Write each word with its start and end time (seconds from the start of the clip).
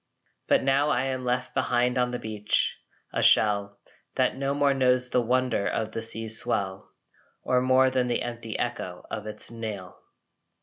But 0.47 0.63
now 0.63 0.89
I 0.89 1.03
am 1.03 1.23
left 1.23 1.53
behind 1.53 1.95
on 1.95 2.09
the 2.09 2.17
beach 2.17 2.75
a 3.13 3.21
shell 3.21 3.79
That 4.15 4.35
no 4.35 4.55
more 4.55 4.73
knows 4.73 5.09
the 5.09 5.21
wonder 5.21 5.67
of 5.67 5.91
the 5.91 6.01
sea's 6.01 6.39
swell, 6.39 6.89
Or 7.43 7.61
more 7.61 7.91
than 7.91 8.07
the 8.07 8.23
empty 8.23 8.57
echo 8.57 9.03
of 9.11 9.27
its 9.27 9.51
knell. 9.51 10.01